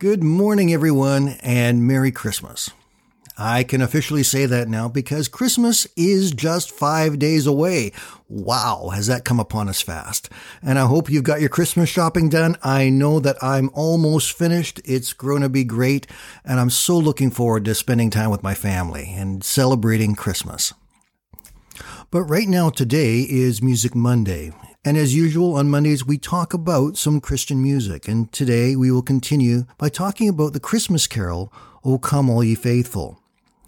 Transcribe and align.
Good 0.00 0.22
morning, 0.22 0.72
everyone, 0.72 1.30
and 1.40 1.84
Merry 1.84 2.12
Christmas. 2.12 2.70
I 3.36 3.64
can 3.64 3.82
officially 3.82 4.22
say 4.22 4.46
that 4.46 4.68
now 4.68 4.88
because 4.88 5.26
Christmas 5.26 5.88
is 5.96 6.30
just 6.30 6.70
five 6.70 7.18
days 7.18 7.48
away. 7.48 7.90
Wow, 8.28 8.90
has 8.94 9.08
that 9.08 9.24
come 9.24 9.40
upon 9.40 9.68
us 9.68 9.82
fast. 9.82 10.28
And 10.62 10.78
I 10.78 10.86
hope 10.86 11.10
you've 11.10 11.24
got 11.24 11.40
your 11.40 11.48
Christmas 11.48 11.88
shopping 11.88 12.28
done. 12.28 12.56
I 12.62 12.90
know 12.90 13.18
that 13.18 13.42
I'm 13.42 13.70
almost 13.74 14.38
finished. 14.38 14.80
It's 14.84 15.12
going 15.12 15.42
to 15.42 15.48
be 15.48 15.64
great. 15.64 16.06
And 16.44 16.60
I'm 16.60 16.70
so 16.70 16.96
looking 16.96 17.32
forward 17.32 17.64
to 17.64 17.74
spending 17.74 18.10
time 18.10 18.30
with 18.30 18.44
my 18.44 18.54
family 18.54 19.12
and 19.16 19.42
celebrating 19.42 20.14
Christmas. 20.14 20.72
But 22.12 22.22
right 22.22 22.46
now, 22.46 22.70
today 22.70 23.26
is 23.28 23.60
Music 23.60 23.96
Monday, 23.96 24.52
and 24.88 24.96
as 24.96 25.14
usual, 25.14 25.56
on 25.56 25.68
Mondays, 25.68 26.06
we 26.06 26.16
talk 26.16 26.54
about 26.54 26.96
some 26.96 27.20
Christian 27.20 27.62
music. 27.62 28.08
And 28.08 28.32
today 28.32 28.74
we 28.74 28.90
will 28.90 29.02
continue 29.02 29.64
by 29.76 29.90
talking 29.90 30.30
about 30.30 30.54
the 30.54 30.60
Christmas 30.60 31.06
carol, 31.06 31.52
O 31.84 31.98
Come 31.98 32.30
All 32.30 32.42
Ye 32.42 32.54
Faithful. 32.54 33.20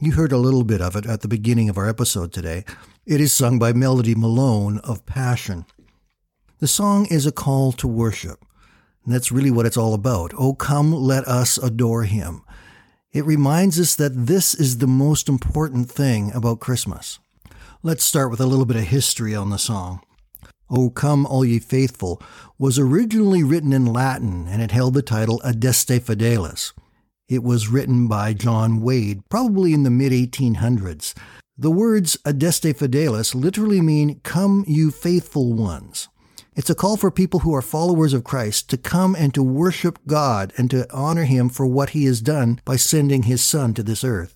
You 0.00 0.12
heard 0.12 0.30
a 0.30 0.38
little 0.38 0.62
bit 0.62 0.80
of 0.80 0.94
it 0.94 1.06
at 1.06 1.22
the 1.22 1.26
beginning 1.26 1.68
of 1.68 1.76
our 1.76 1.88
episode 1.88 2.32
today. 2.32 2.64
It 3.04 3.20
is 3.20 3.32
sung 3.32 3.58
by 3.58 3.72
Melodie 3.72 4.14
Malone 4.14 4.78
of 4.84 5.06
Passion. 5.06 5.66
The 6.60 6.68
song 6.68 7.06
is 7.06 7.26
a 7.26 7.32
call 7.32 7.72
to 7.72 7.88
worship. 7.88 8.44
And 9.04 9.12
that's 9.12 9.32
really 9.32 9.50
what 9.50 9.66
it's 9.66 9.76
all 9.76 9.94
about. 9.94 10.32
Oh, 10.38 10.54
come, 10.54 10.92
let 10.92 11.26
us 11.26 11.58
adore 11.58 12.04
him. 12.04 12.42
It 13.10 13.24
reminds 13.24 13.80
us 13.80 13.96
that 13.96 14.26
this 14.28 14.54
is 14.54 14.78
the 14.78 14.86
most 14.86 15.28
important 15.28 15.90
thing 15.90 16.30
about 16.32 16.60
Christmas. 16.60 17.18
Let's 17.82 18.04
start 18.04 18.30
with 18.30 18.40
a 18.40 18.46
little 18.46 18.66
bit 18.66 18.76
of 18.76 18.84
history 18.84 19.34
on 19.34 19.50
the 19.50 19.58
song. 19.58 20.00
O 20.70 20.90
Come 20.90 21.26
All 21.26 21.44
Ye 21.44 21.58
Faithful, 21.58 22.22
was 22.58 22.78
originally 22.78 23.42
written 23.42 23.72
in 23.72 23.86
Latin 23.86 24.46
and 24.48 24.60
it 24.60 24.70
held 24.70 24.94
the 24.94 25.02
title 25.02 25.40
Adeste 25.44 26.00
Fideles. 26.00 26.72
It 27.28 27.42
was 27.42 27.68
written 27.68 28.08
by 28.08 28.32
John 28.32 28.80
Wade, 28.80 29.22
probably 29.28 29.74
in 29.74 29.82
the 29.82 29.90
mid 29.90 30.12
1800s. 30.12 31.14
The 31.56 31.70
words 31.70 32.16
Adeste 32.24 32.74
Fideles 32.74 33.34
literally 33.34 33.80
mean 33.80 34.20
Come, 34.22 34.64
you 34.66 34.90
faithful 34.90 35.52
ones. 35.52 36.08
It's 36.54 36.70
a 36.70 36.74
call 36.74 36.96
for 36.96 37.10
people 37.10 37.40
who 37.40 37.54
are 37.54 37.62
followers 37.62 38.12
of 38.12 38.24
Christ 38.24 38.70
to 38.70 38.76
come 38.76 39.14
and 39.14 39.34
to 39.34 39.42
worship 39.42 39.98
God 40.06 40.52
and 40.56 40.70
to 40.70 40.86
honor 40.92 41.24
Him 41.24 41.48
for 41.48 41.66
what 41.66 41.90
He 41.90 42.04
has 42.06 42.20
done 42.20 42.60
by 42.64 42.76
sending 42.76 43.24
His 43.24 43.44
Son 43.44 43.74
to 43.74 43.82
this 43.82 44.02
earth. 44.02 44.34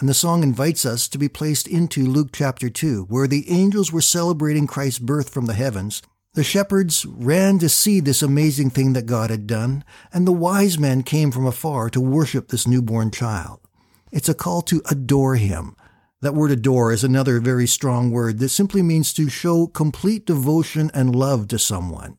And 0.00 0.08
the 0.08 0.14
song 0.14 0.42
invites 0.42 0.84
us 0.84 1.06
to 1.08 1.18
be 1.18 1.28
placed 1.28 1.68
into 1.68 2.04
Luke 2.04 2.30
chapter 2.32 2.68
2, 2.68 3.04
where 3.04 3.28
the 3.28 3.48
angels 3.48 3.92
were 3.92 4.00
celebrating 4.00 4.66
Christ's 4.66 4.98
birth 4.98 5.30
from 5.30 5.46
the 5.46 5.54
heavens. 5.54 6.02
The 6.34 6.42
shepherds 6.42 7.06
ran 7.06 7.60
to 7.60 7.68
see 7.68 8.00
this 8.00 8.20
amazing 8.20 8.70
thing 8.70 8.94
that 8.94 9.06
God 9.06 9.30
had 9.30 9.46
done, 9.46 9.84
and 10.12 10.26
the 10.26 10.32
wise 10.32 10.80
men 10.80 11.04
came 11.04 11.30
from 11.30 11.46
afar 11.46 11.90
to 11.90 12.00
worship 12.00 12.48
this 12.48 12.66
newborn 12.66 13.12
child. 13.12 13.60
It's 14.10 14.28
a 14.28 14.34
call 14.34 14.62
to 14.62 14.82
adore 14.90 15.36
him. 15.36 15.76
That 16.22 16.34
word 16.34 16.50
adore 16.50 16.90
is 16.90 17.04
another 17.04 17.38
very 17.38 17.68
strong 17.68 18.10
word 18.10 18.40
that 18.40 18.48
simply 18.48 18.82
means 18.82 19.12
to 19.12 19.28
show 19.28 19.68
complete 19.68 20.26
devotion 20.26 20.90
and 20.92 21.14
love 21.14 21.46
to 21.48 21.58
someone. 21.58 22.18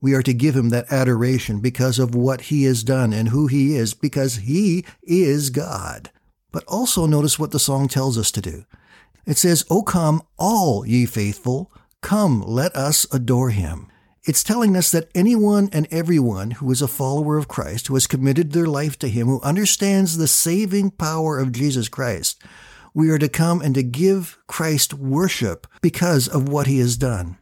We 0.00 0.14
are 0.14 0.22
to 0.22 0.34
give 0.34 0.54
him 0.54 0.68
that 0.68 0.92
adoration 0.92 1.58
because 1.58 1.98
of 1.98 2.14
what 2.14 2.42
he 2.42 2.64
has 2.64 2.84
done 2.84 3.12
and 3.12 3.30
who 3.30 3.48
he 3.48 3.74
is, 3.74 3.94
because 3.94 4.36
he 4.36 4.84
is 5.02 5.50
God. 5.50 6.10
But 6.56 6.64
also 6.68 7.04
notice 7.04 7.38
what 7.38 7.50
the 7.50 7.58
song 7.58 7.86
tells 7.86 8.16
us 8.16 8.30
to 8.30 8.40
do. 8.40 8.64
It 9.26 9.36
says, 9.36 9.66
O 9.68 9.82
come, 9.82 10.22
all 10.38 10.86
ye 10.86 11.04
faithful, 11.04 11.70
come, 12.00 12.40
let 12.40 12.74
us 12.74 13.06
adore 13.12 13.50
him. 13.50 13.88
It's 14.24 14.42
telling 14.42 14.74
us 14.74 14.90
that 14.90 15.10
anyone 15.14 15.68
and 15.70 15.86
everyone 15.90 16.52
who 16.52 16.72
is 16.72 16.80
a 16.80 16.88
follower 16.88 17.36
of 17.36 17.46
Christ, 17.46 17.88
who 17.88 17.94
has 17.94 18.06
committed 18.06 18.52
their 18.52 18.64
life 18.64 18.98
to 19.00 19.08
him, 19.08 19.26
who 19.26 19.42
understands 19.42 20.16
the 20.16 20.26
saving 20.26 20.92
power 20.92 21.38
of 21.38 21.52
Jesus 21.52 21.90
Christ, 21.90 22.42
we 22.94 23.10
are 23.10 23.18
to 23.18 23.28
come 23.28 23.60
and 23.60 23.74
to 23.74 23.82
give 23.82 24.38
Christ 24.46 24.94
worship 24.94 25.66
because 25.82 26.26
of 26.26 26.48
what 26.48 26.66
he 26.66 26.78
has 26.78 26.96
done. 26.96 27.36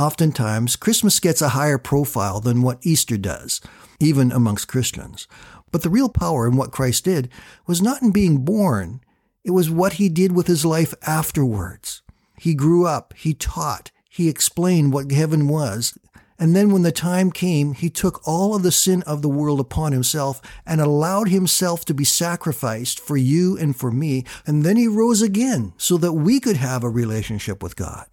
Oftentimes, 0.00 0.76
Christmas 0.76 1.20
gets 1.20 1.42
a 1.42 1.50
higher 1.50 1.76
profile 1.76 2.40
than 2.40 2.62
what 2.62 2.78
Easter 2.84 3.18
does, 3.18 3.60
even 4.00 4.32
amongst 4.32 4.66
Christians. 4.66 5.28
But 5.70 5.82
the 5.82 5.90
real 5.90 6.08
power 6.08 6.46
in 6.46 6.56
what 6.56 6.72
Christ 6.72 7.04
did 7.04 7.28
was 7.66 7.82
not 7.82 8.00
in 8.00 8.10
being 8.10 8.38
born, 8.38 9.02
it 9.44 9.50
was 9.50 9.70
what 9.70 9.94
he 9.94 10.08
did 10.08 10.32
with 10.32 10.46
his 10.46 10.64
life 10.64 10.94
afterwards. 11.06 12.00
He 12.38 12.54
grew 12.54 12.86
up, 12.86 13.12
he 13.14 13.34
taught, 13.34 13.90
he 14.08 14.30
explained 14.30 14.94
what 14.94 15.12
heaven 15.12 15.46
was, 15.46 15.98
and 16.38 16.56
then 16.56 16.72
when 16.72 16.82
the 16.82 16.90
time 16.90 17.30
came, 17.30 17.74
he 17.74 17.90
took 17.90 18.26
all 18.26 18.54
of 18.54 18.62
the 18.62 18.72
sin 18.72 19.02
of 19.02 19.20
the 19.20 19.28
world 19.28 19.60
upon 19.60 19.92
himself 19.92 20.40
and 20.64 20.80
allowed 20.80 21.28
himself 21.28 21.84
to 21.84 21.94
be 21.94 22.04
sacrificed 22.04 22.98
for 22.98 23.18
you 23.18 23.58
and 23.58 23.76
for 23.76 23.90
me, 23.90 24.24
and 24.46 24.62
then 24.62 24.76
he 24.76 24.88
rose 24.88 25.20
again 25.20 25.74
so 25.76 25.98
that 25.98 26.14
we 26.14 26.40
could 26.40 26.56
have 26.56 26.82
a 26.82 26.88
relationship 26.88 27.62
with 27.62 27.76
God 27.76 28.06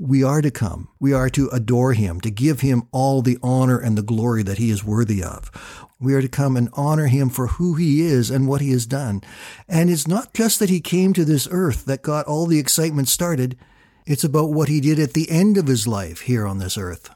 we 0.00 0.22
are 0.24 0.42
to 0.42 0.50
come. 0.50 0.88
We 0.98 1.12
are 1.12 1.30
to 1.30 1.48
adore 1.50 1.92
him, 1.92 2.20
to 2.22 2.30
give 2.30 2.60
him 2.60 2.82
all 2.90 3.22
the 3.22 3.38
honor 3.42 3.78
and 3.78 3.96
the 3.96 4.02
glory 4.02 4.42
that 4.42 4.58
he 4.58 4.70
is 4.70 4.84
worthy 4.84 5.22
of. 5.22 5.50
We 6.00 6.14
are 6.14 6.22
to 6.22 6.28
come 6.28 6.56
and 6.56 6.68
honor 6.72 7.06
him 7.06 7.30
for 7.30 7.46
who 7.46 7.74
he 7.74 8.02
is 8.02 8.28
and 8.28 8.48
what 8.48 8.60
he 8.60 8.72
has 8.72 8.86
done. 8.86 9.22
And 9.68 9.88
it's 9.88 10.08
not 10.08 10.34
just 10.34 10.58
that 10.58 10.70
he 10.70 10.80
came 10.80 11.12
to 11.12 11.24
this 11.24 11.46
earth 11.50 11.84
that 11.84 12.02
got 12.02 12.26
all 12.26 12.46
the 12.46 12.58
excitement 12.58 13.08
started. 13.08 13.56
It's 14.04 14.24
about 14.24 14.52
what 14.52 14.68
he 14.68 14.80
did 14.80 14.98
at 14.98 15.12
the 15.12 15.30
end 15.30 15.56
of 15.56 15.68
his 15.68 15.86
life 15.86 16.22
here 16.22 16.46
on 16.48 16.58
this 16.58 16.76
earth. 16.76 17.10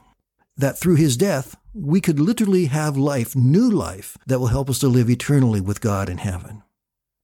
That 0.55 0.77
through 0.77 0.95
his 0.95 1.17
death, 1.17 1.57
we 1.73 1.99
could 1.99 2.19
literally 2.19 2.67
have 2.67 2.95
life, 2.95 3.35
new 3.35 3.69
life, 3.69 4.17
that 4.25 4.39
will 4.39 4.47
help 4.47 4.69
us 4.69 4.79
to 4.79 4.87
live 4.87 5.09
eternally 5.09 5.59
with 5.59 5.81
God 5.81 6.07
in 6.07 6.19
heaven. 6.19 6.63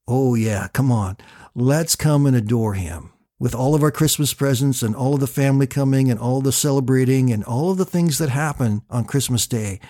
Oh 0.06 0.36
yeah, 0.36 0.68
come 0.74 0.92
on. 0.92 1.16
Let's 1.56 1.96
come 1.96 2.26
and 2.26 2.36
adore 2.36 2.74
him 2.74 3.13
with 3.44 3.54
all 3.54 3.76
of 3.76 3.84
our 3.84 3.92
Christmas 3.92 4.34
presents 4.34 4.82
and 4.82 4.96
all 4.96 5.16
of 5.16 5.20
the 5.20 5.28
family 5.28 5.68
coming 5.68 6.10
and 6.10 6.18
all 6.18 6.40
the 6.40 6.50
celebrating 6.54 7.30
and 7.30 7.44
all 7.44 7.72
of 7.72 7.78
the 7.78 7.84
things 7.84 8.18
that 8.18 8.30
happen 8.30 8.82
on 8.90 9.04
Christmas 9.04 9.46
Day, 9.48 9.82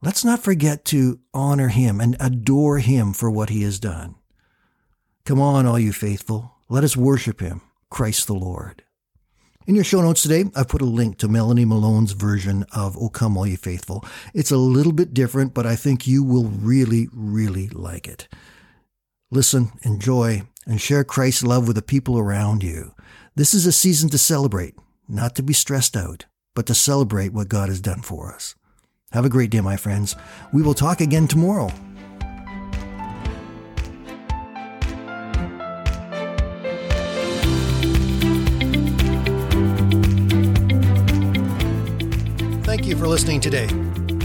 let's 0.00 0.24
not 0.24 0.44
forget 0.44 0.84
to 0.84 1.18
honor 1.34 1.66
him 1.70 2.00
and 2.00 2.16
adore 2.20 2.78
him 2.78 3.12
for 3.12 3.28
what 3.28 3.50
he 3.50 3.64
has 3.64 3.80
done. 3.80 4.14
Come 5.24 5.40
on, 5.40 5.66
all 5.66 5.76
you 5.76 5.92
faithful, 5.92 6.54
let 6.68 6.84
us 6.84 6.96
worship 6.96 7.40
him, 7.40 7.62
Christ 7.90 8.28
the 8.28 8.34
Lord. 8.34 8.84
In 9.66 9.74
your 9.74 9.82
show 9.82 10.00
notes 10.00 10.22
today, 10.22 10.44
I've 10.54 10.68
put 10.68 10.80
a 10.80 10.84
link 10.84 11.18
to 11.18 11.26
Melanie 11.26 11.64
Malone's 11.64 12.12
version 12.12 12.64
of 12.72 12.96
O 12.96 13.08
Come 13.08 13.36
All 13.36 13.44
You 13.44 13.56
Faithful. 13.56 14.04
It's 14.34 14.52
a 14.52 14.56
little 14.56 14.92
bit 14.92 15.12
different, 15.12 15.52
but 15.52 15.66
I 15.66 15.74
think 15.74 16.06
you 16.06 16.22
will 16.22 16.44
really, 16.44 17.08
really 17.12 17.66
like 17.70 18.06
it. 18.06 18.28
Listen, 19.34 19.72
enjoy, 19.82 20.42
and 20.64 20.80
share 20.80 21.02
Christ's 21.02 21.42
love 21.42 21.66
with 21.66 21.74
the 21.74 21.82
people 21.82 22.20
around 22.20 22.62
you. 22.62 22.92
This 23.34 23.52
is 23.52 23.66
a 23.66 23.72
season 23.72 24.08
to 24.10 24.16
celebrate, 24.16 24.76
not 25.08 25.34
to 25.34 25.42
be 25.42 25.52
stressed 25.52 25.96
out, 25.96 26.26
but 26.54 26.66
to 26.66 26.72
celebrate 26.74 27.32
what 27.32 27.48
God 27.48 27.68
has 27.68 27.80
done 27.80 28.00
for 28.00 28.32
us. 28.32 28.54
Have 29.10 29.24
a 29.24 29.28
great 29.28 29.50
day, 29.50 29.60
my 29.60 29.76
friends. 29.76 30.14
We 30.52 30.62
will 30.62 30.72
talk 30.72 31.00
again 31.00 31.26
tomorrow. 31.26 31.66
Thank 42.62 42.86
you 42.86 42.96
for 42.96 43.08
listening 43.08 43.40
today. 43.40 43.66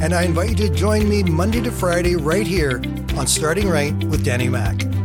and 0.01 0.13
I 0.13 0.21
invite 0.21 0.51
you 0.51 0.55
to 0.55 0.69
join 0.69 1.09
me 1.09 1.23
Monday 1.23 1.61
to 1.61 1.71
Friday 1.71 2.15
right 2.15 2.45
here 2.45 2.79
on 3.17 3.25
Starting 3.25 3.67
Right 3.67 3.93
with 4.05 4.23
Danny 4.23 4.47
Mack. 4.49 4.98